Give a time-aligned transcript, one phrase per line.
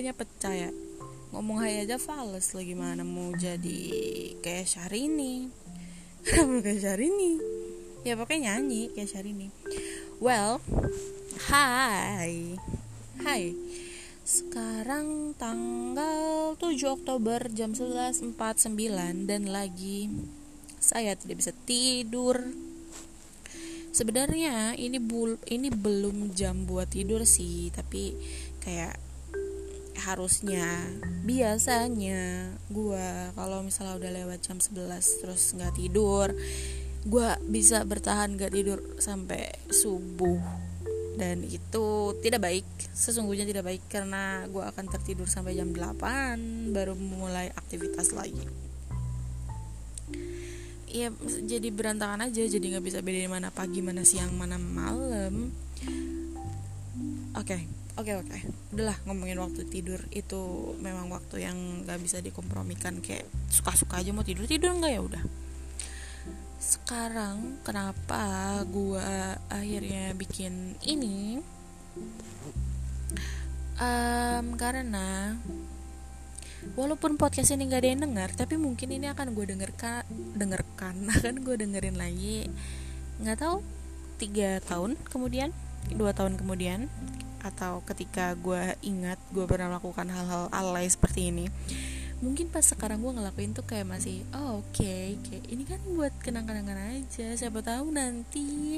[0.00, 0.72] suaranya pecah ya.
[1.28, 3.84] Ngomong hai aja fals lagi mana mau jadi
[4.40, 5.52] kayak Syahrini?
[6.24, 7.36] Kenapa kayak Syahrini.
[8.00, 9.52] Ya pokoknya nyanyi kayak Syahrini.
[10.16, 10.64] Well
[11.52, 12.56] hai.
[13.20, 13.52] Hai.
[14.24, 20.08] Sekarang tanggal 7 Oktober jam 11.49 dan lagi
[20.80, 22.40] saya tidak bisa tidur.
[23.92, 28.16] Sebenarnya ini bul ini belum jam buat tidur sih tapi
[28.64, 28.96] kayak
[30.00, 30.66] harusnya.
[31.22, 36.32] Biasanya gue kalau misalnya udah lewat jam 11 terus nggak tidur
[37.00, 40.40] gue bisa bertahan gak tidur sampai subuh.
[41.16, 46.96] Dan itu tidak baik sesungguhnya tidak baik karena gue akan tertidur sampai jam 8 baru
[46.96, 48.44] mulai aktivitas lagi.
[50.90, 51.12] Ya
[51.44, 55.54] jadi berantakan aja jadi nggak bisa bedain mana pagi mana siang mana malam
[57.36, 57.58] oke
[58.00, 58.28] oke oke.
[58.32, 58.42] Okay.
[58.72, 63.02] udahlah ngomongin waktu tidur itu memang waktu yang gak bisa dikompromikan.
[63.04, 65.00] Kayak suka-suka aja mau tidur tidur nggak ya?
[65.04, 65.22] Udah.
[66.60, 71.42] Sekarang kenapa gua akhirnya bikin ini?
[73.80, 75.40] Um, karena
[76.76, 80.04] walaupun podcast ini gak ada yang denger tapi mungkin ini akan gue dengarkan
[80.36, 82.48] dengarkan akan gue dengerin lagi.
[83.20, 83.56] Nggak tahu
[84.20, 85.56] tiga tahun kemudian
[85.88, 86.86] dua tahun kemudian
[87.40, 91.48] atau ketika gue ingat gue pernah melakukan hal-hal alay seperti ini
[92.20, 95.16] mungkin pas sekarang gue ngelakuin tuh kayak masih oh, oke okay.
[95.24, 98.76] kayak ini kan buat kenang-kenangan aja siapa tahu nanti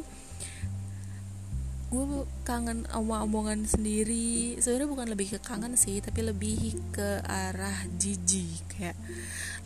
[1.92, 8.64] gue kangen omong-omongan sendiri sebenarnya bukan lebih ke kangen sih tapi lebih ke arah jijik
[8.78, 8.96] kayak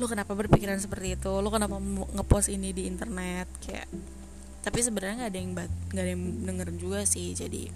[0.03, 1.79] lo kenapa berpikiran seperti itu lo kenapa
[2.19, 3.87] ngepost ini di internet kayak
[4.67, 7.71] tapi sebenarnya nggak ada yang nggak ada yang dengerin juga sih jadi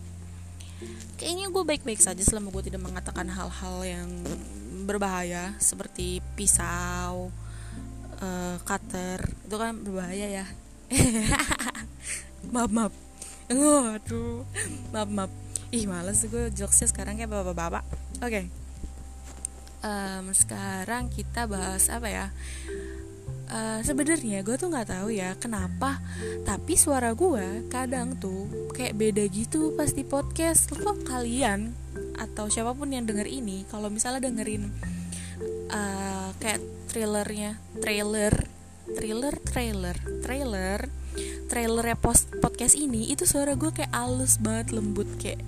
[1.15, 4.11] kayaknya gue baik-baik saja selama gue tidak mengatakan hal-hal yang
[4.91, 7.31] berbahaya seperti pisau
[8.21, 10.47] uh, cutter itu kan berbahaya ya.
[12.55, 12.93] Maaf maaf.
[13.53, 14.43] Waduh.
[14.91, 15.33] Maaf maaf.
[15.71, 17.85] Ih males gue jokesnya sekarang kayak bapak-bapak.
[18.25, 18.27] Oke.
[18.27, 18.45] Okay.
[19.85, 22.27] um, sekarang kita bahas apa ya
[23.51, 25.99] uh, sebenarnya gue tuh nggak tahu ya kenapa
[26.47, 30.73] tapi suara gue kadang tuh kayak beda gitu pas di podcast.
[30.79, 31.75] Lo kalian
[32.17, 34.71] atau siapa pun yang denger ini kalau misalnya dengerin
[35.73, 36.61] uh, kayak
[36.93, 38.35] trailernya trailer
[38.93, 40.81] trailer trailer trailer
[41.49, 45.43] trailernya post podcast ini itu suara gue kayak halus banget lembut kayak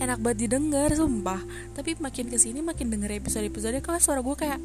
[0.00, 1.38] enak banget didengar sumpah.
[1.76, 4.60] Tapi makin ke sini makin denger episode episode kalau suara gue kayak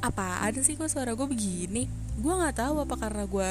[0.00, 1.84] apa ada sih kok suara gue begini?
[2.16, 3.50] Gue nggak tahu apa karena gue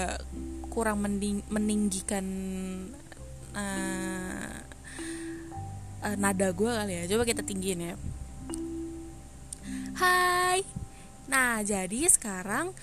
[0.73, 2.25] kurang mending meninggikan
[3.53, 4.57] uh,
[6.01, 7.15] uh, nada gue kali ya.
[7.15, 7.95] Coba kita tinggiin ya.
[9.95, 10.65] Hai
[11.29, 12.73] Nah jadi sekarang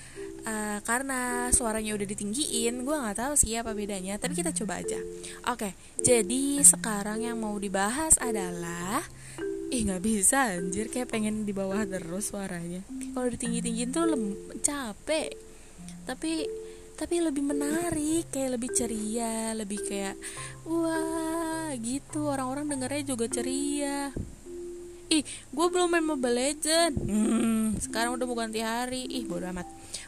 [0.47, 4.97] uh, karena suaranya udah ditinggiin gue nggak tahu sih apa bedanya tapi kita coba aja.
[5.51, 9.03] Oke jadi sekarang yang mau dibahas adalah
[9.67, 12.81] ih nggak bisa anjir kayak pengen di bawah terus suaranya.
[12.87, 14.23] Kalau ditinggi tinggiin tuh lem
[14.63, 15.35] capek.
[16.07, 16.47] Tapi
[16.97, 20.15] tapi lebih menarik kayak lebih ceria lebih kayak
[20.63, 22.31] wah gitu.
[22.31, 24.15] Orang-orang dengernya juga ceria
[25.07, 29.05] ih gue belum main Mobile Legend hmm, sekarang udah mau ganti hari.
[29.07, 29.67] Ih bodo amat.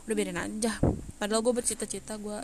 [0.10, 0.74] Udah biarin aja.
[1.22, 2.40] Padahal gue bercita-cita gue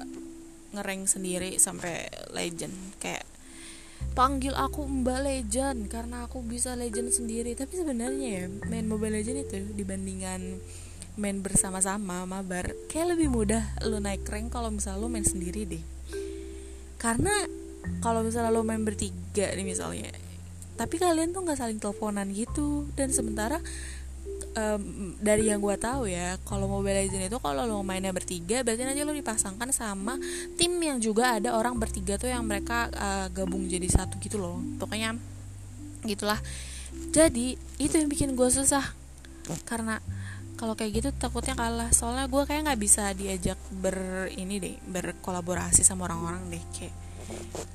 [0.76, 2.06] ngereng sendiri sampai
[2.36, 2.74] legend.
[3.02, 3.26] Kayak
[4.14, 7.58] panggil aku Mbak Legend karena aku bisa Legend sendiri.
[7.58, 10.62] Tapi sebenarnya ya main Mobile Legend itu dibandingkan
[11.16, 15.84] main bersama-sama mabar kayak lebih mudah lo naik rank kalau misalnya lo main sendiri deh.
[17.02, 17.32] Karena
[18.02, 20.12] kalau misalnya lo main bertiga nih misalnya
[20.76, 22.88] tapi kalian tuh nggak saling teleponan gitu.
[22.96, 23.60] Dan sementara
[24.56, 28.84] um, dari yang gue tahu ya kalau Mobile Legends itu kalau lo mainnya bertiga berarti
[28.88, 30.16] nanti lo dipasangkan sama
[30.56, 34.60] tim yang juga ada orang bertiga tuh yang mereka uh, gabung jadi satu gitu loh.
[34.80, 35.16] Pokoknya
[36.08, 36.40] gitulah.
[37.12, 38.84] Jadi itu yang bikin gue susah.
[39.68, 40.00] Karena
[40.56, 41.92] kalau kayak gitu takutnya kalah.
[41.92, 46.96] Soalnya gue kayak nggak bisa diajak ber ini deh berkolaborasi sama orang-orang deh kayak.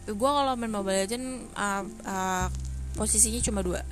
[0.08, 2.48] Gue kalau main Mobile Legends uh, uh,
[2.96, 3.82] posisinya cuma dua.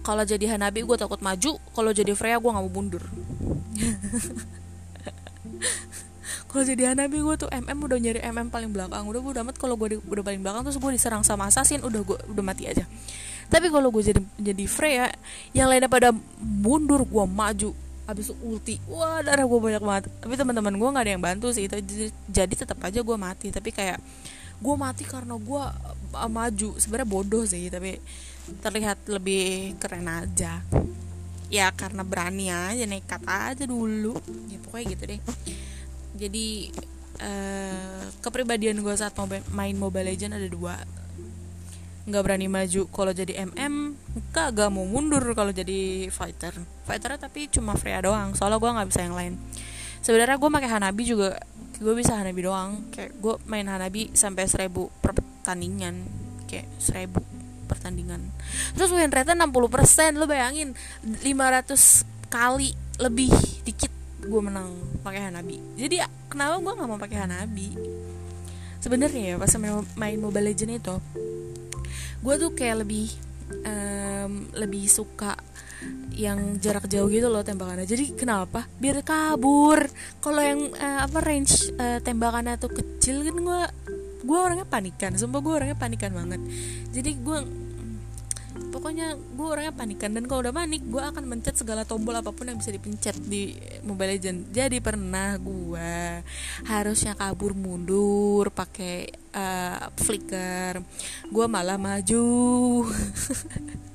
[0.00, 1.60] Kalau jadi Hanabi gue takut maju.
[1.76, 3.04] Kalau jadi Freya gue nggak mau mundur.
[6.50, 9.06] Kalau jadi Hanabi gue tuh MM udah nyari MM paling belakang.
[9.06, 12.18] Udah gue amat kalau gue udah paling belakang terus gue diserang sama assassin udah gue
[12.26, 12.82] udah mati aja.
[13.46, 15.14] Tapi kalau gue jadi jadi Freya
[15.54, 16.10] yang lainnya pada
[16.42, 17.70] mundur gue maju.
[18.02, 18.82] Habis ulti.
[18.90, 20.04] Wah darah gue banyak banget.
[20.18, 21.70] Tapi teman-teman gue nggak ada yang bantu sih.
[22.26, 23.54] Jadi tetap aja gue mati.
[23.54, 24.02] Tapi kayak
[24.58, 25.62] gue mati karena gue
[26.18, 26.74] uh, maju.
[26.82, 28.02] Sebenarnya bodoh sih tapi
[28.58, 30.62] terlihat lebih keren aja.
[31.50, 34.18] Ya karena berani aja nekat aja dulu.
[34.50, 35.20] Ya pokoknya gitu deh.
[36.18, 36.46] Jadi
[37.22, 39.14] uh, kepribadian gue saat
[39.50, 40.76] main Mobile Legend ada dua.
[42.06, 43.94] Nggak berani maju kalau jadi MM
[44.34, 46.54] kagak mau mundur kalau jadi fighter.
[46.86, 49.34] Fighter tapi cuma Freya doang soalnya gue nggak bisa yang lain.
[50.00, 51.38] Sebenarnya gue pakai Hanabi juga
[51.80, 52.88] gue bisa Hanabi doang.
[52.94, 56.06] Kayak gue main Hanabi sampai seribu pertandingan
[56.46, 57.22] kayak seribu
[57.70, 58.18] pertandingan.
[58.74, 60.74] Terus win rate 60% lo bayangin
[61.06, 61.22] 500
[62.26, 63.30] kali lebih
[63.62, 64.74] dikit gue menang
[65.06, 65.62] pakai Hanabi.
[65.78, 67.68] Jadi kenapa gue nggak mau pakai Hanabi?
[68.82, 69.54] Sebenarnya ya pas
[69.94, 70.96] main Mobile Legend itu
[72.20, 73.08] gue tuh kayak lebih
[73.64, 75.36] um, lebih suka
[76.12, 77.88] yang jarak jauh gitu loh tembakannya.
[77.88, 78.68] Jadi kenapa?
[78.76, 79.88] Biar kabur.
[80.20, 83.62] Kalau yang uh, apa range uh, tembakannya tuh kecil kan gue
[84.20, 86.40] gue orangnya panikan sumpah gue orangnya panikan banget.
[86.92, 87.38] Jadi gue
[88.70, 90.10] pokoknya gue orangnya panikan.
[90.12, 93.56] Dan kalau udah panik gue akan mencet segala tombol apa pun yang bisa dipencet di
[93.82, 96.22] Mobile Legend jadi pernah gue
[96.66, 100.84] harusnya kabur mundur pakai uh, flicker.
[101.28, 102.26] Gue malah maju.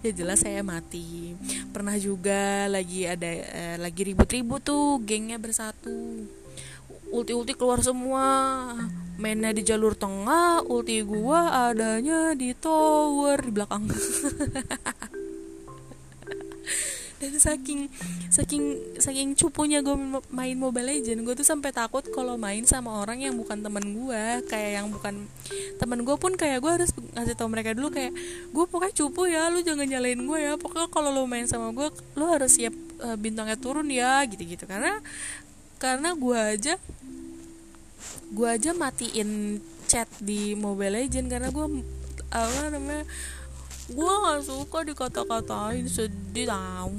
[0.00, 1.36] Ya jelas saya mati.
[1.76, 6.24] Pernah juga lagi ada uh, lagi ribut-ribut tuh gengnya bersatu
[7.12, 8.26] ulti-ulti keluar semua.
[9.18, 13.90] Mainnya di jalur tengah ulti gua adanya di tower di belakang.
[17.18, 17.90] Dan saking
[18.30, 19.98] saking saking cupunya gue
[20.30, 24.46] main Mobile Legend gue tuh sampai takut kalau main sama orang yang bukan temen gue
[24.46, 25.26] kayak yang bukan
[25.82, 28.14] temen gue pun kayak gue harus ngasih tau mereka dulu kayak
[28.54, 30.54] gue pokoknya cupu ya lu jangan nyalain gue ya.
[30.54, 34.70] Pokoknya kalau lu main sama gue lu harus siap uh, bintangnya turun ya gitu gitu
[34.70, 35.02] karena
[35.82, 36.74] karena gue aja
[38.28, 41.66] gue aja matiin chat di Mobile Legend karena gue
[42.28, 43.08] apa namanya
[43.88, 46.92] gue gak suka dikata-katain sedih tau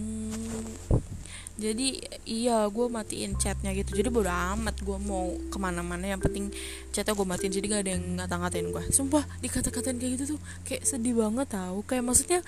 [1.60, 1.88] jadi
[2.24, 3.92] iya gue matiin chatnya gitu.
[3.94, 6.08] Jadi bodo amat gue mau ke mana-mana.
[6.08, 6.46] Yang penting
[6.96, 10.88] chatnya gue matiin jadi gak ada yang ngata-ngatain gue sumpah dikata-katain kayak gitu tuh kayak
[10.88, 11.84] sedih banget tau.
[11.84, 12.40] Kayak maksudnya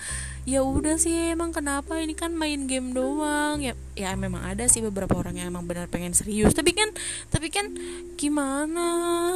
[0.48, 2.00] ya udah sih emang kenapa?
[2.00, 3.60] Ini kan main game doang.
[3.60, 6.56] Ya ya memang ada sih beberapa orang yang emang benar pengen serius.
[6.56, 6.88] Tapi kan
[7.28, 7.68] tapi kan
[8.16, 8.88] gimana?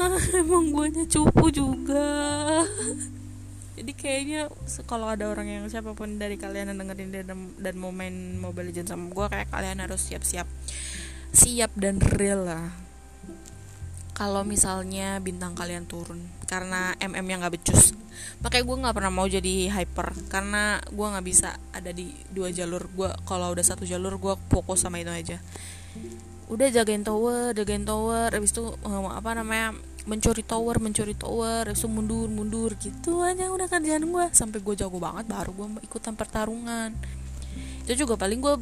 [0.41, 2.65] Emang gue cupu juga
[3.77, 4.41] jadi kayaknya
[4.89, 8.73] kalau ada orang yang siapa pun dari kalian yang dengerin dan, dan mau main Mobile
[8.73, 10.49] Legends sama gue kayak kalian harus siap-siap.
[11.37, 12.73] Siap dan real lah.
[14.17, 17.93] Kalau misalnya bintang kalian turun karena MM yang gak becus.
[18.41, 22.89] Makanya gue nggak pernah mau jadi hyper karena gue nggak bisa ada di dua jalur.
[22.97, 25.37] Gue kalau udah satu jalur gue fokus sama itu aja.
[26.49, 31.91] Udah jagain tower jagain tower habis itu uh, apa namanya mencuri tower mencuri tower itu
[31.91, 36.95] mundur mundur gitu aja udah kerjaan gue sampai gue jago banget baru gue ikutan pertarungan.
[37.87, 38.55] Itu juga paling gue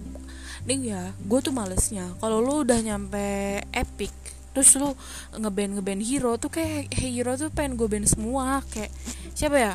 [0.65, 2.17] nih ya gue tuh malesnya.
[2.19, 4.13] Kalau lu udah nyampe epic
[4.55, 4.95] terus lu
[5.35, 8.95] ngeband ngeband hero tuh kayak hero tuh pengen gue band semua kayak
[9.35, 9.75] siapa ya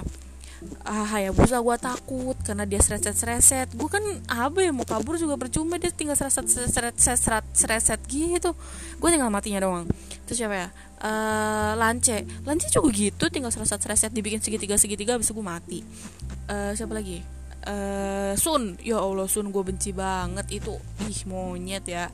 [0.84, 4.04] ah Hayabusa gue takut karena dia sereset sereset gue kan
[4.60, 8.52] ya mau kabur juga percuma dia tinggal sereset sereset sereset sereset gitu.
[9.00, 9.88] Gue tinggal matinya doang.
[10.28, 10.68] Terus siapa ya?
[11.00, 12.28] Uh, lance.
[12.44, 15.80] Lance juga gitu tinggal sereset sereset dibikin segitiga segitiga habis gue mati.
[16.52, 17.24] Uh, siapa lagi?
[17.64, 18.76] Uh, Sun.
[18.83, 20.48] Ya Allah Sun gue benci banget.
[20.52, 20.76] Itu
[21.07, 22.12] ih monyet ya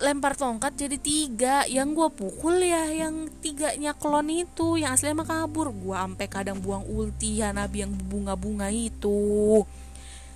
[0.00, 1.56] lempar tongkat jadi tiga.
[1.68, 4.80] Yang gue pukul ya yang tiganya klon itu.
[4.80, 5.74] Yang aslinya mah kabur.
[5.74, 9.62] Gue ampe kadang buang ulti ya nabi yang bunga-bunga itu.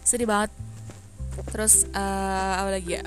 [0.05, 0.51] Sedih banget.
[1.53, 3.05] Terus uh, apa lagi ya?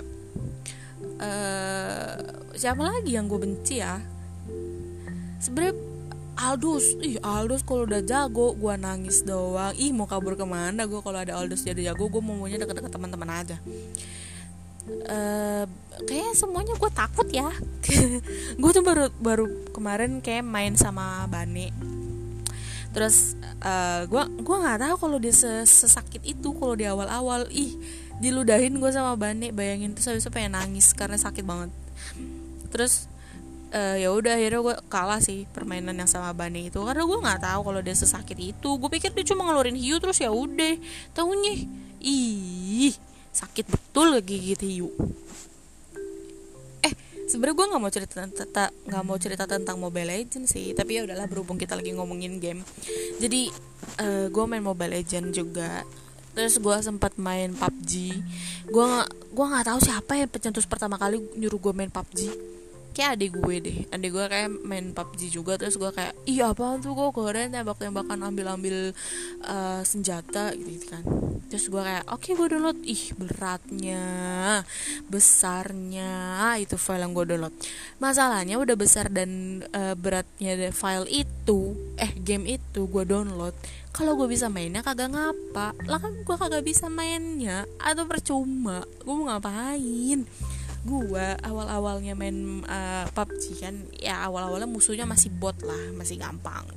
[1.24, 2.16] Uh,
[2.58, 4.00] siapa lagi yang gue benci ya?
[5.44, 5.76] Sebenernya
[6.34, 9.76] Aldous, ih Aldous kalau udah jago gue nangis doang.
[9.78, 12.10] Ih mau kabur ke mana gue kalau ada Aldous jadi jago?
[12.10, 13.62] Gue mau maunya deket-deket teman-teman aja
[15.10, 15.66] uh,
[16.04, 17.50] kayak semuanya gue takut ya.
[18.62, 21.72] Gue tuh baru baru kemarin kayak main sama Bane
[22.94, 23.34] terus
[23.66, 25.34] uh, gue gue nggak tahu kalau dia
[25.66, 27.50] sesakit itu kalau di awal-awal.
[27.50, 27.74] Ih
[28.22, 31.74] diludahin gue sama Bane bayangin tuh habis pengen nangis karena sakit banget.
[32.70, 33.10] Terus
[33.74, 36.78] uh, ya udah akhirnya gue kalah sih permainan yang sama Bane itu.
[36.86, 38.70] Karena gue nggak tahu kalau dia sesakit itu.
[38.78, 40.78] Gue pikir dia cuma ngeluarin hiu terus ya udah.
[41.18, 41.54] Tahunya
[41.98, 42.94] ih
[43.34, 44.94] sakit betul gigit hiu?
[46.86, 46.94] Eh
[47.28, 51.10] sebenarnya gue nggak mau cerita tentang nggak mau cerita tentang Mobile Legends sih tapi ya
[51.10, 52.62] udahlah berhubung kita lagi ngomongin game.
[53.18, 53.50] Jadi
[54.00, 55.82] uh, eh, gue main Mobile Legends juga.
[56.34, 57.94] Terus gue sempat main PUBG
[58.74, 58.90] gue
[59.34, 62.53] gue nggak tahu siapa yang pencetus pertama kali nyuruh gue main PUBG
[62.94, 63.78] kayak adik gue deh.
[63.90, 68.20] Adik gue kayak main PUBG juga terus gue kayak iya apa tuh gue keren tembak-tembakan
[68.30, 68.94] ambil-ambil
[69.44, 71.04] uh, senjata gitu, gitu kan.
[71.50, 72.80] Terus gue kayak oke okay, gue download.
[72.86, 74.04] Ih beratnya
[75.10, 76.14] besarnya
[76.62, 77.54] itu file yang gue download.
[77.98, 83.58] Masalahnya udah besar dan uh, beratnya file itu eh game itu gue download
[83.94, 85.78] kalau gue bisa mainnya kagak ngapa.
[85.86, 88.82] Lah kan gue kagak bisa mainnya atau percuma.
[89.06, 90.26] Gue mau ngapain
[90.84, 96.68] gua awal-awalnya main uh, PUBG kan ya awal-awalnya musuhnya masih bot lah masih gampang.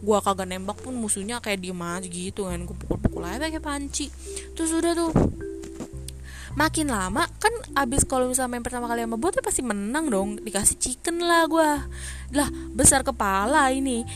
[0.00, 2.62] Gua kagak nembak pun musuhnya kayak diem aja gitu kan.
[2.62, 4.06] Gua pukul-pukul aja kayak panci.
[4.54, 5.10] Terus udah tuh
[6.56, 10.40] makin lama kan abis kalau misalnya main pertama kali sama bot ya pasti menang dong
[10.40, 11.82] dikasih chicken lah gua.
[12.30, 14.06] Lah besar kepala ini.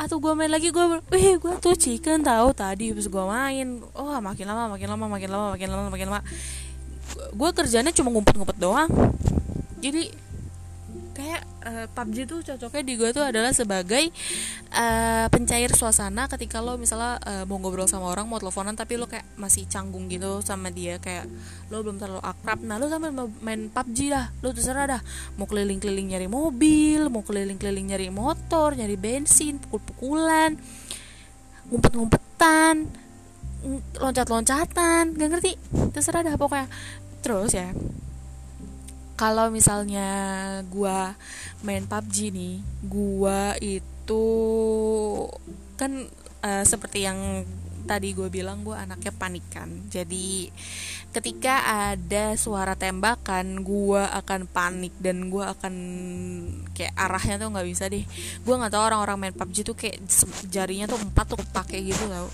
[0.00, 0.80] Atau gue main lagi gue
[1.12, 2.96] wih gue tuh chicken tahu tadi.
[2.96, 6.24] Pas gue main oh makin lama makin lama makin lama makin lama makin lama
[7.32, 8.90] gue kerjanya cuma ngumpet-ngumpet doang.
[9.80, 10.30] Jadi
[11.10, 14.08] kayak uh, PUBG tuh cocoknya di gue tuh adalah sebagai
[14.72, 19.04] uh, pencair suasana ketika lo misalnya uh, mau ngobrol sama orang mau teleponan tapi lo
[19.04, 21.28] kayak masih canggung gitu sama dia kayak
[21.68, 22.64] lo belum terlalu akrab.
[22.64, 23.12] Nah lo sambil
[23.44, 25.02] main PUBG dah lo terserah dah.
[25.36, 30.56] Mau keliling-keliling nyari mobil mau keliling-keliling nyari motor nyari bensin pukul-pukulan
[31.68, 32.88] ngumpet-ngumpetan
[34.00, 35.52] loncat-loncatan gak ngerti.
[35.92, 36.64] Terserah dah pokoknya
[37.20, 37.72] terus ya
[39.16, 40.08] kalau misalnya
[40.72, 41.12] gua
[41.60, 42.54] main PUBG nih
[42.88, 44.24] gua itu
[45.76, 46.08] kan
[46.44, 47.44] uh, seperti yang
[47.80, 50.52] tadi gue bilang gue anaknya panikan jadi
[51.10, 55.74] ketika ada suara tembakan gue akan panik dan gue akan
[56.70, 58.06] kayak arahnya tuh nggak bisa deh.
[58.46, 59.98] Gue nggak tahu orang-orang main PUBG tuh kayak
[60.46, 62.30] jarinya tuh empat tuh pakai gitu tau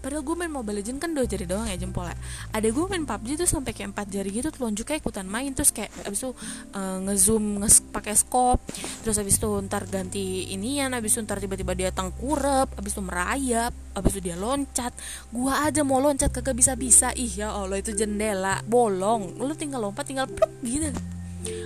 [0.00, 2.16] padahal gue main Mobile Legend kan dua jari doang ya jempol ya
[2.50, 5.92] ada gue main PUBG tuh sampai kayak empat jari gitu telunjuknya ikutan main terus kayak
[6.08, 6.30] abis itu
[6.74, 8.64] uh, ngezoom nge pakai scope
[9.04, 13.72] terus abis itu ntar ganti inian abis itu ntar tiba-tiba dia tengkurap abis itu merayap
[13.94, 14.92] abis itu dia loncat.
[15.34, 17.10] Gue aja mau loncat kagak bisa-bisa.
[17.18, 19.36] Ih ya Allah itu jendela bolong.
[19.38, 20.90] Lu tinggal lompat tinggal pluk gitu.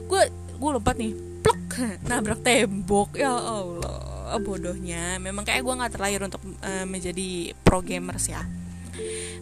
[0.09, 1.13] Gue gue lompat nih
[1.45, 1.61] pluk
[2.09, 3.17] nabrak tembok.
[3.21, 4.04] Ya Allah
[4.41, 8.43] bodohnya memang kayak gue nggak terlahir untuk uh, menjadi pro gamers ya.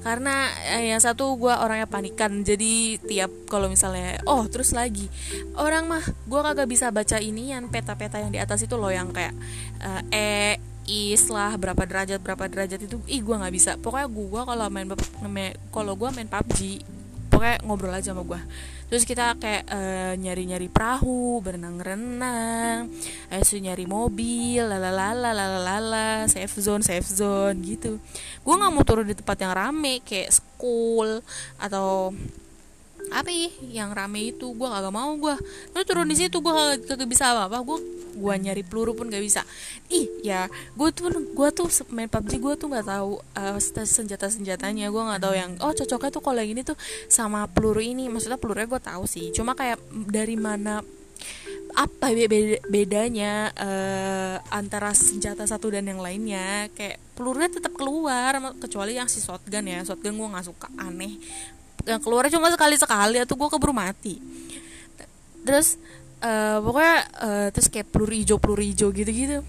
[0.02, 5.06] Karena eh, yang satu gue orangnya panikan jadi tiap kalau misalnya oh terus lagi.
[5.54, 9.12] Orang mah gue kagak bisa baca ini yang peta-peta yang di atas itu loh yang
[9.12, 9.36] kayak
[9.84, 12.98] uh, e is lah berapa derajat berapa derajat itu.
[13.06, 13.78] Ih gue nggak bisa.
[13.78, 14.88] Pokoknya gue kalau main
[15.70, 16.82] kalau gue main PUBG
[17.32, 18.40] pokoknya ngobrol aja sama gue
[18.92, 22.92] terus kita kayak uh, nyari-nyari perahu berenang-renang
[23.32, 27.96] itu nyari mobil lalalala lalalala safe zone safe zone gitu.
[28.44, 31.24] Gue nggak mau turun di tempat yang rame kayak school
[31.56, 32.12] atau
[33.10, 33.50] apa ya
[33.82, 34.52] yang rame itu?
[34.54, 35.34] Gue kagak mau gue
[35.72, 37.78] lu turun di situ gue kagak, kagak bisa apa apa gue
[38.12, 39.42] gue nyari peluru pun gak bisa.
[39.88, 44.92] Ih ya gue tuh gue tuh main PUBG gue tuh nggak tahu uh, senjata senjatanya
[44.92, 46.76] gue nggak tahu yang oh cocoknya tuh kalau yang ini tuh
[47.08, 48.06] sama peluru ini.
[48.12, 49.32] Maksudnya pelurunya gue tahu sih.
[49.32, 50.84] Cuma kayak dari mana
[51.72, 56.68] apa beda bedanya uh, antara senjata satu dan yang lainnya?
[56.76, 59.80] Kayak pelurunya tetap keluar kecuali yang si shotgun ya.
[59.84, 61.16] Shotgun gue nggak suka aneh
[61.86, 64.18] yang keluar cuma sekali sekali atau gue keburu mati.
[65.42, 65.76] Terus
[66.22, 69.42] uh, pokoknya uh, terus kayak peluru hijau peluru hijau gitu gitu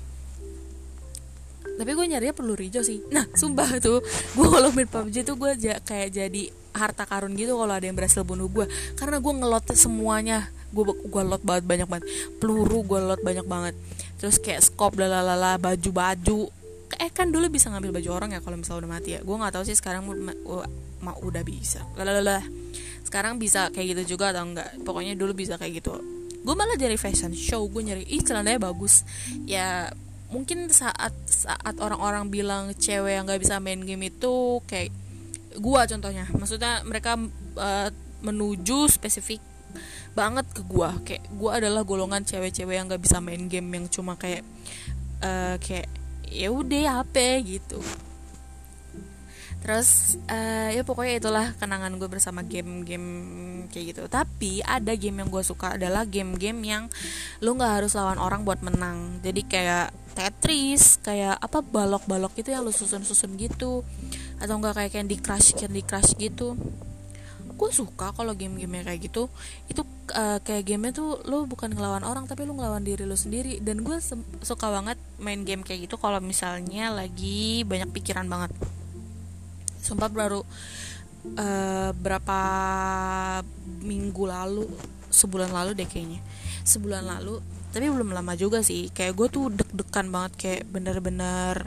[1.73, 3.01] tapi gue nyarinya peluru hijau sih.
[3.09, 3.99] Nah sumpah tuh
[4.37, 7.97] gue kalau main PUBG tuh gue ja, kayak jadi harta karun gitu kalau ada yang
[7.97, 8.65] berhasil bunuh gue
[8.97, 10.49] karena gue ngelot semuanya.
[10.73, 12.05] Gue gue lot banget banyak banget.
[12.37, 13.75] Peluru gue lot banyak banget.
[14.21, 16.41] Terus kayak scope lalala baju baju
[17.03, 19.19] eh kan dulu bisa ngambil baju orang ya kalau misalnya udah mati ya.
[19.27, 21.83] Gue nggak tahu sih sekarang mau udah bisa.
[21.99, 22.39] Lalala
[23.03, 25.99] sekarang bisa kayak gitu juga atau enggak pokoknya dulu bisa kayak gitu.
[26.47, 27.67] Gue malah dari fashion show.
[27.67, 29.03] Gue nyari ih celananya bagus.
[29.43, 29.91] Ya
[30.31, 34.95] mungkin saat saat orang-orang bilang cewek yang nggak bisa main game itu kayak
[35.59, 36.31] gue contohnya.
[36.31, 37.19] Maksudnya mereka
[37.59, 37.91] uh,
[38.23, 39.43] menuju spesifik
[40.15, 44.13] banget ke gue kayak gue adalah golongan cewek-cewek yang nggak bisa main game yang cuma
[44.13, 44.45] kayak
[45.25, 45.89] uh, kayak
[46.33, 47.77] ya udah apa gitu.
[49.63, 53.07] Terus uh, ya pokoknya itulah kenangan gue bersama game-game
[53.71, 54.01] kayak gitu.
[54.11, 56.83] Tapi ada game yang gue suka adalah game-game yang
[57.39, 59.23] lu nggak harus lawan orang buat menang.
[59.23, 63.87] Jadi kayak Tetris kayak apa balok-balok gitu yang lu susun-susun gitu.
[64.43, 66.59] Atau enggak kayak Candy Crush Candy Crush gitu
[67.63, 69.31] gue suka kalau game-game kayak gitu.
[69.71, 73.63] Itu uh, kayak gamenya tuh lu bukan ngelawan orang tapi lu ngelawan diri lu sendiri.
[73.63, 73.95] Dan gue
[74.43, 78.51] suka banget main game kayak gitu kalau misalnya lagi banyak pikiran banget.
[79.79, 80.43] Sumpah baru
[81.39, 82.39] uh, berapa
[83.79, 84.67] minggu lalu
[85.07, 86.19] sebulan lalu deh kayaknya.
[86.67, 87.39] Sebulan lalu
[87.71, 88.91] tapi belum lama juga sih.
[88.91, 91.63] Kayak gue tuh deg-degan banget kayak bener-bener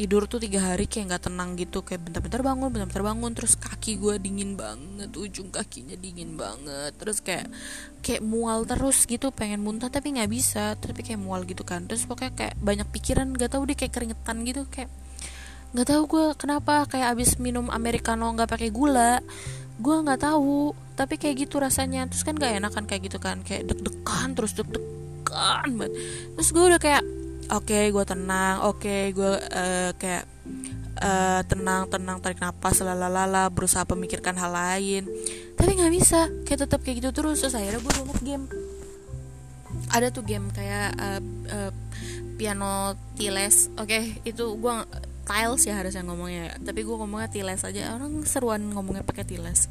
[0.00, 4.00] tidur tuh tiga hari kayak nggak tenang gitu kayak bentar-bentar bangun bentar-bentar bangun terus kaki
[4.00, 7.52] gue dingin banget ujung kakinya dingin banget terus kayak
[8.00, 11.84] kayak mual terus gitu pengen muntah tapi nggak bisa tapi kayak mual gitu kan.
[11.84, 14.88] Terus pokoknya kayak banyak pikiran gak tau deh kayak keringetan gitu kayak
[15.76, 19.22] nggak tahu gue kenapa kayak abis minum americano nggak pakai gula
[19.78, 22.08] gue nggak tahu tapi kayak gitu rasanya.
[22.08, 25.92] Terus kan gak enakan kayak gitu kan kayak deg-degan terus deg-degan banget.
[26.40, 27.04] Terus gue udah kayak
[27.50, 30.24] oke okay, gue tenang oke okay, gue uh, kayak
[31.02, 35.04] uh, tenang tenang tarik nafas lalalala berusaha memikirkan hal lain.
[35.58, 38.44] Tapi nggak bisa kayak tetap kayak gitu terus terus akhirnya gue download game.
[39.90, 41.70] Ada tuh game kayak uh, uh,
[42.40, 44.74] piano tiles oke okay, itu gue
[45.30, 46.58] tiles ya harusnya ngomongnya.
[46.58, 47.94] Tapi gue ngomongnya tiles aja.
[47.94, 49.70] Orang seruan ngomongnya pakai tiles.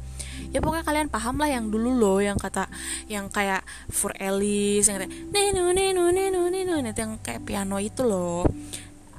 [0.56, 2.64] Ya pokoknya kalian paham lah yang dulu loh yang kata
[3.12, 3.60] yang kayak
[3.92, 6.74] for Alice yang kayak nenu nenu nenu nenu.
[6.80, 8.48] Yang kayak piano itu loh.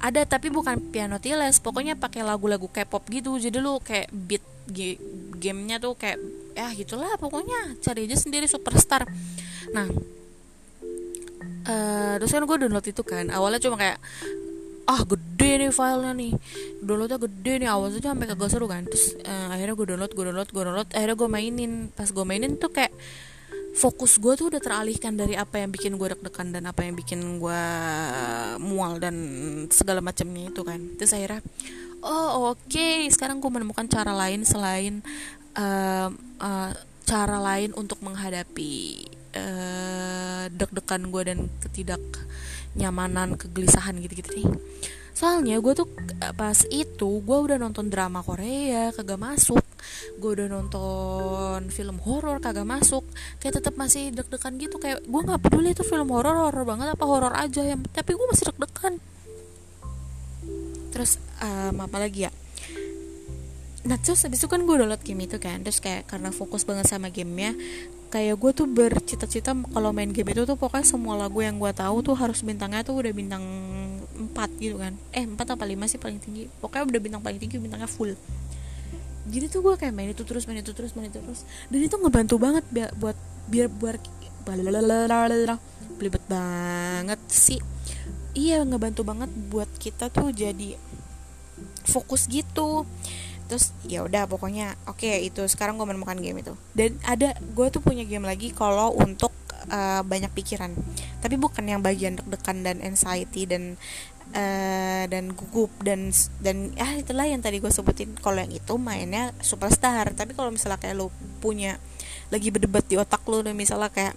[0.02, 1.62] Ada tapi bukan piano tiles.
[1.62, 3.38] Pokoknya pakai lagu-lagu K-pop gitu.
[3.38, 4.42] Jadi lu kayak beat
[5.38, 6.18] gamenya tuh kayak
[6.58, 7.78] ya gitulah pokoknya.
[7.78, 9.06] Cari aja sendiri superstar.
[9.70, 9.86] Nah
[11.70, 13.30] uh, terus kan gue download itu kan.
[13.30, 14.02] Awalnya cuma kayak
[14.82, 16.32] ah gede nih filenya nih.
[16.82, 18.82] Downloadnya gede nih awas aja sampai kagak seru kan.
[18.86, 21.72] Terus uh, akhirnya gue download gue download gue download akhirnya gue mainin.
[21.92, 22.92] Pas gue mainin tuh kayak
[23.72, 27.40] fokus gue tuh udah teralihkan dari apa yang bikin gue deg-degan dan apa yang bikin
[27.40, 27.62] gue
[28.60, 29.16] mual dan
[29.72, 30.80] segala macamnya itu kan.
[31.00, 31.40] Terus akhirnya
[32.02, 33.06] oh oke okay.
[33.08, 35.00] sekarang gue menemukan cara lain selain
[35.56, 36.10] uh,
[36.42, 36.70] uh,
[37.06, 39.06] cara lain untuk menghadapi
[39.36, 42.02] uh, deg-degan gue dan ketidak
[42.72, 44.48] nyamanan kegelisahan gitu-gitu nih
[45.12, 45.88] soalnya gue tuh
[46.34, 49.64] pas itu gue udah nonton drama Korea kagak masuk.
[50.18, 53.04] Gue udah nonton film horor kagak masuk.
[53.38, 57.04] Kayak tetap masih deg-degan gitu kayak gue nggak peduli itu film horor horor banget apa
[57.04, 58.94] horor aja yang tapi gue masih deg-degan.
[60.92, 62.32] Terus um, apa lagi ya?
[63.82, 66.86] Nah terus habis itu kan gue download game itu kan terus kayak karena fokus banget
[66.86, 67.58] sama gamenya
[68.12, 72.04] kayak gue tuh bercita-cita kalau main game itu tuh pokoknya semua lagu yang gue tahu
[72.04, 73.40] tuh harus bintangnya tuh udah bintang
[74.36, 74.92] 4 gitu kan.
[75.16, 76.44] Eh 4 apa 5 sih paling tinggi.
[76.60, 78.12] Pokoknya udah bintang paling tinggi bintangnya full.
[79.32, 81.48] Jadi tuh gue kayak main itu terus main itu terus main itu terus.
[81.72, 83.16] Dan itu ngebantu banget biar buat
[83.48, 83.96] biar buat
[85.96, 86.24] belibet
[93.52, 96.56] terus ya udah pokoknya oke okay, itu sekarang gue menemukan game itu.
[96.72, 99.28] Dan ada gue tuh punya game lagi kalau untuk
[99.68, 100.72] uh, banyak pikiran.
[101.20, 103.76] Tapi bukan yang bagian deg-degan dan anxiety dan
[104.32, 106.08] uh, dan gugup dan
[106.40, 108.16] dan ah itulah yang tadi gue sebutin.
[108.16, 110.08] Kalau yang itu mainnya superstar.
[110.16, 111.12] Tapi kalau misalnya kayak lo
[111.44, 111.76] punya
[112.32, 114.16] lagi berdebat di otak lo dan misalnya kayak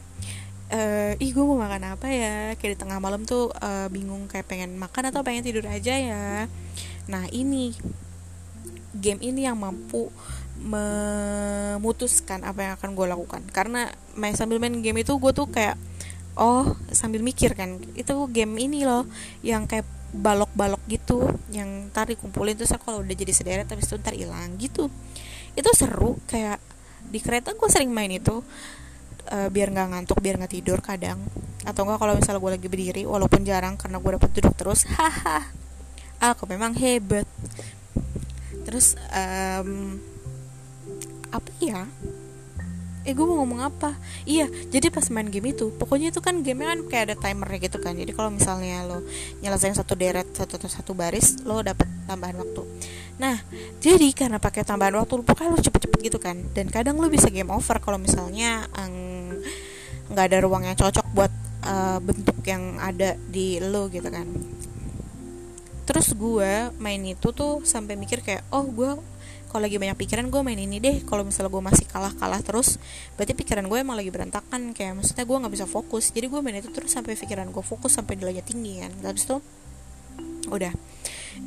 [0.71, 2.55] uh, ih gue mau makan apa ya?
[2.55, 6.47] Kayak di tengah malam tuh uh, bingung kayak pengen makan atau pengen tidur aja ya.
[7.11, 7.75] Nah ini
[9.05, 10.09] game ini yang mampu
[10.65, 13.41] memutuskan apa yang akan gue lakukan.
[13.53, 15.77] Karena main sambil main game itu gue tuh kayak
[16.35, 19.07] oh sambil mikir kan itu game ini loh
[19.39, 24.15] yang kayak balok-balok gitu yang tadi kumpulin terus kalau udah jadi sederet tapi itu ntar
[24.17, 24.89] hilang gitu.
[25.53, 26.57] Itu seru kayak
[27.05, 28.41] di kereta gue sering main itu
[29.29, 31.19] uh, biar nggak ngantuk biar nggak tidur kadang.
[31.67, 35.51] Atau enggak kalau misalnya gue lagi berdiri walaupun jarang karena gue dapat duduk terus haha.
[36.23, 37.27] Aku memang hebat
[38.65, 40.01] terus um,
[41.29, 41.85] apa ya?
[43.05, 43.93] Eh gue mau ngomong apa?
[44.25, 47.77] Iya jadi pas main game itu pokoknya itu kan game kan kayak ada timernya gitu
[47.77, 47.93] kan.
[47.93, 49.05] Jadi kalau misalnya lo
[49.45, 52.65] nyelesain satu deret satu satu baris lo dapet tambahan waktu.
[53.21, 53.45] Nah
[53.77, 56.41] jadi karena pakai tambahan waktu pokoknya lo cepet-cepet gitu kan.
[56.57, 58.65] Dan kadang lo bisa game over kalau misalnya
[60.09, 61.29] nggak um, ada ruang yang cocok buat
[61.61, 64.25] uh, bentuk yang ada di lo gitu kan
[65.85, 68.97] terus gue main itu tuh sampai mikir kayak oh gue
[69.55, 70.99] kalau lagi banyak pikiran gue main ini deh.
[71.07, 72.75] Kalau misalnya gue masih kalah kalah terus
[73.15, 74.75] berarti pikiran gue emang lagi berantakan.
[74.75, 76.11] Kayak maksudnya gue nggak bisa fokus.
[76.11, 78.91] Jadi gue main itu terus sampai pikiran gue fokus sampai nilainya tinggi kan.
[78.99, 79.39] Habis itu
[80.51, 80.75] udah.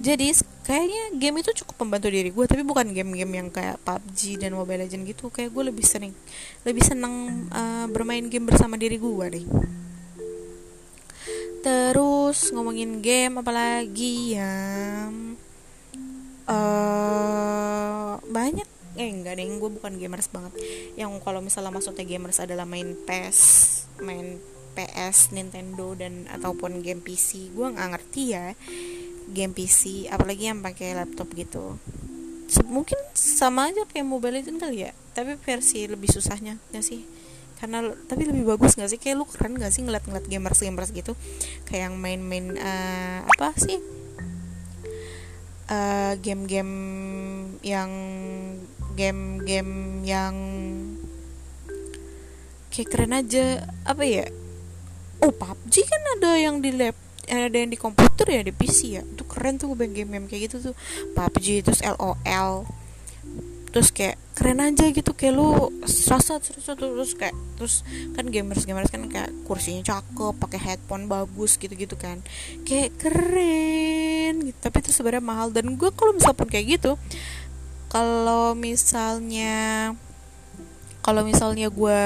[0.00, 0.32] Jadi
[0.64, 4.88] kayaknya game itu cukup membantu diri gue tapi bukan game-game yang kayak PUBG dan Mobile
[4.88, 5.28] Legend gitu.
[5.28, 6.16] Kayak gue lebih sering
[6.64, 9.44] lebih seneng uh, bermain game bersama diri gue deh
[11.60, 14.54] terus ngomongin game apalagi ya
[16.48, 18.68] uh, banyak.
[18.98, 20.52] Eh enggak deh gue bukan gamers banget.
[20.98, 23.40] Yang kalau misalnya maksudnya gamers adalah main PS
[24.02, 24.38] main
[24.74, 28.54] PS Nintendo dan ataupun game PC gue nggak ngerti ya
[29.28, 31.78] game PC apalagi yang pakai laptop gitu.
[32.64, 37.02] Mungkin sama aja kayak Mobile Legends kali ya tapi versi lebih susahnya ya sih
[37.58, 38.98] karena tapi lebih bagus nggak sih?
[39.02, 41.12] Kayak lu keren nggak sih ngeliat-ngeliat gamers gamers gitu?
[41.66, 43.82] Kayak yang main-main uh, apa sih?
[45.68, 46.74] Uh, game-game
[47.60, 47.90] yang
[48.96, 50.34] game-game yang
[52.70, 53.66] kayak keren aja.
[53.82, 54.30] Apa ya?
[55.18, 56.94] Oh PUBG kan ada yang di lab
[57.28, 59.02] ada yang di komputer ya di PC ya?
[59.02, 60.74] Itu keren tuh game-game kayak gitu tuh.
[61.12, 62.64] PUBG terus LOL
[63.68, 65.10] terus kayak keren aja gitu.
[65.12, 67.74] Kayak lu terus terus kayak terus
[68.16, 72.22] kan gamers gamers kan kayak kursinya cakep pakai headphone bagus gitu gitu kan.
[72.64, 74.58] Kayak keren gitu.
[74.58, 75.48] Tapi itu sebenarnya mahal.
[75.52, 76.96] Dan gue kalau misal pun kayak gitu
[77.88, 79.96] kalau misalnya
[81.00, 82.02] kalau misalnya gue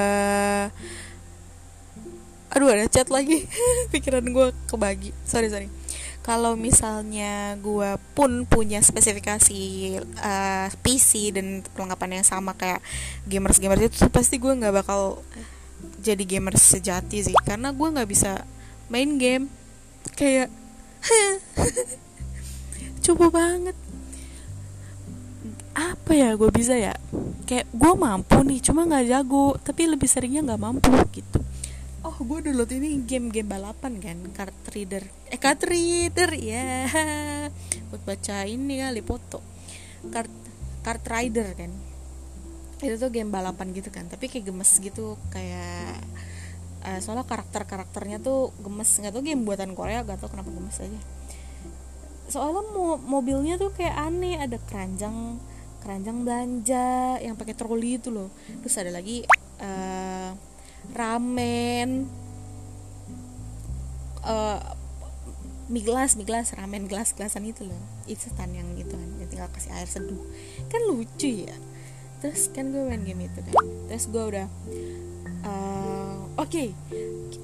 [2.53, 3.45] aduh ada chat lagi.
[3.93, 5.11] Pikiran gue kebagi.
[5.27, 5.82] Sorry sorry
[6.23, 9.59] kalau misalnya gue pun punya spesifikasi
[10.23, 12.79] uh, eh, PC dan perlengkapan yang sama kayak
[13.27, 15.19] gamers gamers itu pasti gue nggak bakal
[15.99, 17.35] jadi gamers sejati sih.
[17.43, 18.47] Karena gue nggak bisa
[18.87, 19.51] main game.
[20.15, 20.47] Kayak
[23.05, 23.75] coba banget.
[25.75, 26.95] Apa ya gue bisa ya?
[27.43, 31.43] Kayak gue mampu nih cuma nggak jago tapi lebih seringnya nggak mampu gitu
[32.23, 35.03] gue download ini game-game balapan kan card reader.
[35.27, 36.87] Eh card reader ya
[37.91, 39.39] buat baca ini kali foto.
[40.07, 40.31] Card
[40.83, 41.71] card rider kan.
[42.83, 46.03] Itu tuh game balapan gitu kan tapi kayak gemes gitu kayak
[46.83, 48.89] uh, soalnya karakter karakternya tuh gemes.
[48.99, 50.99] Nggak tau game buatan Korea gak tau kenapa gemes aja.
[52.31, 55.37] Soalnya mo mobilnya tuh kayak aneh ada keranjang
[55.83, 58.31] keranjang belanja yang pakai troli itu loh.
[58.63, 59.27] Terus ada lagi
[59.59, 60.52] uh,
[60.91, 62.11] ramen
[64.27, 64.59] uh,
[65.71, 67.79] mie gelas mie gelas ramen gelas gelasan itu loh.
[68.03, 70.19] Instan yang itu kan yang tinggal kasih air seduh.
[70.67, 71.55] Kan lucu ya.
[72.19, 73.55] Terus kan gue main game itu kan.
[73.87, 74.47] Terus gue udah
[75.47, 76.67] uh, oke okay.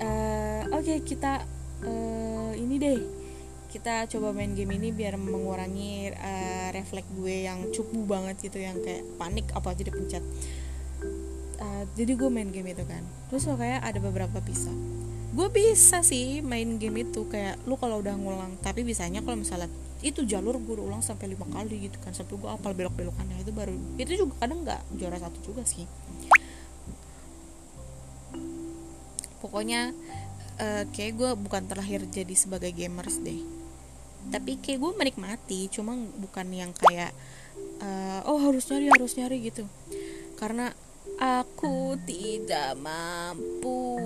[0.04, 1.48] uh, oke okay, kita
[1.84, 3.00] uh, ini deh.
[3.70, 8.82] Kita coba main game ini biar mengurangi uh, refleks gue yang cupu banget gitu yang
[8.82, 10.26] kayak panik apa aja dipencet
[11.60, 13.04] uh, jadi gue main game itu kan.
[13.30, 14.74] Terus kayak ada beberapa pisah.
[15.30, 19.70] Gue bisa sih main game itu kayak lu kalau udah ngulang tapi bisanya kalau misalnya
[20.00, 23.52] itu jalur gue ulang sampai lima kali gitu kan sampai gue apal belok belokannya itu
[23.52, 25.86] baru itu juga kadang nggak juara satu juga sih.
[29.40, 29.94] Pokoknya
[30.60, 33.40] uh, kayak gue bukan terlahir jadi sebagai gamers deh.
[34.34, 37.14] Tapi kayak gue menikmati cuma bukan yang kayak
[37.80, 39.64] uh, oh harus nyari harus nyari gitu.
[40.36, 40.74] Karena
[41.18, 43.98] aku tidak mampu.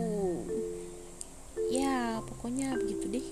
[1.68, 3.28] Ya pokoknya begitu deh.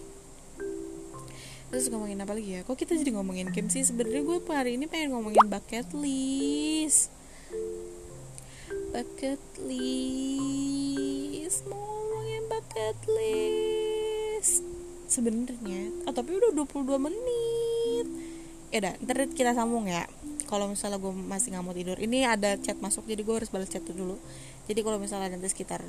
[1.71, 2.67] Terus ngomongin apa lagi ya?
[2.67, 3.87] Kok kita jadi ngomongin game sih?
[3.87, 7.07] Sebenarnya gue hari ini pengen ngomongin bucket list.
[8.91, 11.63] Bucket list.
[11.71, 14.67] Mau ngomongin bucket list.
[15.07, 18.07] Sebenarnya oh tapi udah 22 menit.
[18.71, 20.03] Ya udah ntar kita sambung ya
[20.51, 23.71] kalau misalnya gue masih nggak mau tidur ini ada chat masuk jadi gue harus balas
[23.71, 24.19] chat dulu.
[24.67, 25.79] Jadi kalau misalnya nanti sekitar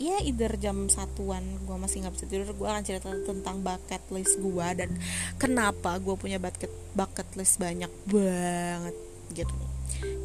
[0.00, 4.40] ya either jam satuan gue masih nggak bisa tidur gue akan cerita tentang bucket list
[4.40, 4.90] gue dan
[5.36, 8.96] kenapa gue punya bucket bucket list banyak banget
[9.36, 9.52] gitu.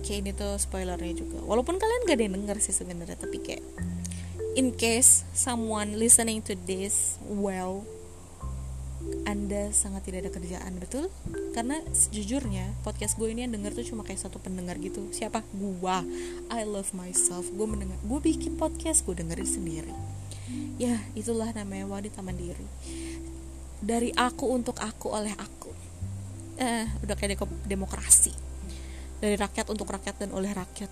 [0.08, 1.44] Kayak ini tuh spoilernya juga.
[1.44, 3.64] Walaupun kalian gak ada yang denger sih sebenarnya tapi kayak
[4.56, 7.88] in case someone listening to this well
[9.24, 11.08] anda sangat tidak ada kerjaan betul
[11.52, 15.12] karena sejujurnya podcast gue ini yang denger tuh cuma kayak satu pendengar gitu.
[15.12, 15.44] Siapa?
[15.52, 16.04] Gua.
[16.48, 17.52] I love myself.
[17.52, 19.94] Gue mendengar gue bikin podcast gue dengerin sendiri.
[20.80, 22.66] Ya itulah namanya wanita mandiri
[23.82, 25.74] dari aku untuk aku oleh aku.
[26.62, 28.32] Eh udah kayak demokrasi.
[29.20, 30.90] Dari rakyat untuk rakyat dan oleh rakyat.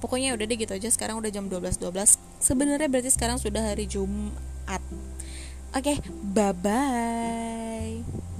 [0.00, 0.88] Pokoknya udah deh gitu aja.
[0.88, 2.18] Sekarang udah jam 12.12 .12.
[2.38, 4.82] sebenarnya berarti sekarang sudah hari Jumat.
[5.76, 5.96] Oke, okay,
[6.32, 8.37] bye bye.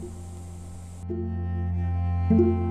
[2.28, 2.67] thank you